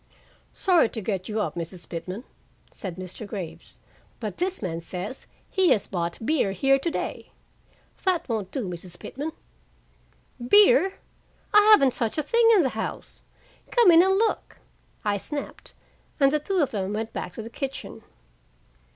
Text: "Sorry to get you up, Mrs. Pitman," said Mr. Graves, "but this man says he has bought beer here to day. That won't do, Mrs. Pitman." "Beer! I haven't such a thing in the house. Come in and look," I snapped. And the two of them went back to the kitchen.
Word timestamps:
"Sorry 0.51 0.89
to 0.89 0.99
get 1.01 1.29
you 1.29 1.39
up, 1.41 1.53
Mrs. 1.53 1.87
Pitman," 1.87 2.23
said 2.71 2.95
Mr. 2.95 3.27
Graves, 3.27 3.77
"but 4.19 4.37
this 4.37 4.59
man 4.59 4.81
says 4.81 5.27
he 5.47 5.69
has 5.69 5.85
bought 5.85 6.17
beer 6.25 6.53
here 6.53 6.79
to 6.79 6.89
day. 6.89 7.31
That 8.03 8.27
won't 8.27 8.49
do, 8.49 8.67
Mrs. 8.67 8.97
Pitman." 8.99 9.31
"Beer! 10.43 10.95
I 11.53 11.67
haven't 11.71 11.93
such 11.93 12.17
a 12.17 12.23
thing 12.23 12.49
in 12.55 12.63
the 12.63 12.69
house. 12.69 13.21
Come 13.69 13.91
in 13.91 14.01
and 14.01 14.17
look," 14.17 14.57
I 15.05 15.17
snapped. 15.17 15.75
And 16.19 16.31
the 16.31 16.39
two 16.39 16.57
of 16.57 16.71
them 16.71 16.93
went 16.93 17.13
back 17.13 17.33
to 17.33 17.43
the 17.43 17.51
kitchen. 17.51 18.01